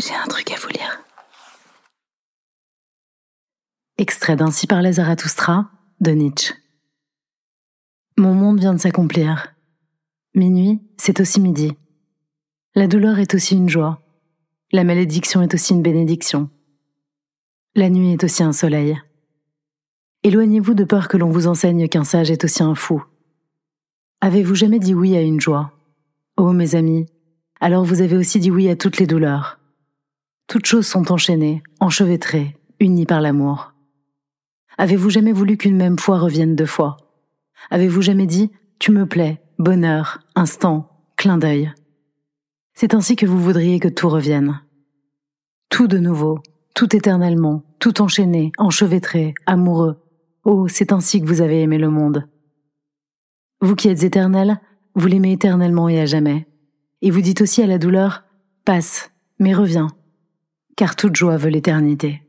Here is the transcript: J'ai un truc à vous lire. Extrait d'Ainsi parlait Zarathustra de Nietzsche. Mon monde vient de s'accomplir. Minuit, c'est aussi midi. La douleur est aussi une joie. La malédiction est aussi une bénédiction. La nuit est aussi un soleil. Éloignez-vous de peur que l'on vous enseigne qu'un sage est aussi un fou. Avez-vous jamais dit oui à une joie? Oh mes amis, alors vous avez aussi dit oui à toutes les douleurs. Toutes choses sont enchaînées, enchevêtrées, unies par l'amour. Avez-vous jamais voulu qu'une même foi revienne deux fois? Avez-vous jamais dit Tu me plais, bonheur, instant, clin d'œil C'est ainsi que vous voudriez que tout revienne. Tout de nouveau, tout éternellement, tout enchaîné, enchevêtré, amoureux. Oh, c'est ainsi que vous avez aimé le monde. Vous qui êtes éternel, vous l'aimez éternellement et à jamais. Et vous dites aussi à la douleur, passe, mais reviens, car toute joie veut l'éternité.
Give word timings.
J'ai 0.00 0.14
un 0.14 0.26
truc 0.28 0.50
à 0.50 0.56
vous 0.56 0.68
lire. 0.68 1.02
Extrait 3.98 4.34
d'Ainsi 4.34 4.66
parlait 4.66 4.94
Zarathustra 4.94 5.70
de 6.00 6.12
Nietzsche. 6.12 6.54
Mon 8.16 8.32
monde 8.32 8.60
vient 8.60 8.72
de 8.72 8.80
s'accomplir. 8.80 9.54
Minuit, 10.34 10.80
c'est 10.96 11.20
aussi 11.20 11.38
midi. 11.38 11.72
La 12.74 12.86
douleur 12.86 13.18
est 13.18 13.34
aussi 13.34 13.56
une 13.56 13.68
joie. 13.68 14.00
La 14.72 14.84
malédiction 14.84 15.42
est 15.42 15.52
aussi 15.52 15.74
une 15.74 15.82
bénédiction. 15.82 16.48
La 17.74 17.90
nuit 17.90 18.12
est 18.12 18.24
aussi 18.24 18.42
un 18.42 18.52
soleil. 18.52 18.98
Éloignez-vous 20.22 20.72
de 20.72 20.84
peur 20.84 21.08
que 21.08 21.18
l'on 21.18 21.28
vous 21.28 21.46
enseigne 21.46 21.88
qu'un 21.88 22.04
sage 22.04 22.30
est 22.30 22.44
aussi 22.44 22.62
un 22.62 22.74
fou. 22.74 23.04
Avez-vous 24.22 24.54
jamais 24.54 24.78
dit 24.78 24.94
oui 24.94 25.14
à 25.14 25.20
une 25.20 25.40
joie? 25.40 25.72
Oh 26.38 26.52
mes 26.52 26.74
amis, 26.74 27.04
alors 27.60 27.84
vous 27.84 28.00
avez 28.00 28.16
aussi 28.16 28.40
dit 28.40 28.50
oui 28.50 28.70
à 28.70 28.76
toutes 28.76 28.96
les 28.96 29.06
douleurs. 29.06 29.59
Toutes 30.50 30.66
choses 30.66 30.88
sont 30.88 31.12
enchaînées, 31.12 31.62
enchevêtrées, 31.78 32.56
unies 32.80 33.06
par 33.06 33.20
l'amour. 33.20 33.72
Avez-vous 34.78 35.08
jamais 35.08 35.30
voulu 35.30 35.56
qu'une 35.56 35.76
même 35.76 35.96
foi 35.96 36.18
revienne 36.18 36.56
deux 36.56 36.66
fois? 36.66 36.96
Avez-vous 37.70 38.02
jamais 38.02 38.26
dit 38.26 38.50
Tu 38.80 38.90
me 38.90 39.06
plais, 39.06 39.40
bonheur, 39.60 40.18
instant, 40.34 40.90
clin 41.16 41.38
d'œil 41.38 41.72
C'est 42.74 42.94
ainsi 42.94 43.14
que 43.14 43.26
vous 43.26 43.38
voudriez 43.38 43.78
que 43.78 43.86
tout 43.86 44.08
revienne. 44.08 44.60
Tout 45.68 45.86
de 45.86 45.98
nouveau, 45.98 46.40
tout 46.74 46.96
éternellement, 46.96 47.62
tout 47.78 48.02
enchaîné, 48.02 48.50
enchevêtré, 48.58 49.34
amoureux. 49.46 50.02
Oh, 50.42 50.66
c'est 50.66 50.90
ainsi 50.90 51.20
que 51.20 51.28
vous 51.28 51.42
avez 51.42 51.62
aimé 51.62 51.78
le 51.78 51.90
monde. 51.90 52.28
Vous 53.60 53.76
qui 53.76 53.88
êtes 53.88 54.02
éternel, 54.02 54.60
vous 54.96 55.06
l'aimez 55.06 55.30
éternellement 55.30 55.88
et 55.88 56.00
à 56.00 56.06
jamais. 56.06 56.48
Et 57.02 57.12
vous 57.12 57.20
dites 57.20 57.40
aussi 57.40 57.62
à 57.62 57.68
la 57.68 57.78
douleur, 57.78 58.24
passe, 58.64 59.12
mais 59.38 59.54
reviens, 59.54 59.86
car 60.80 60.96
toute 60.96 61.14
joie 61.14 61.36
veut 61.36 61.50
l'éternité. 61.50 62.22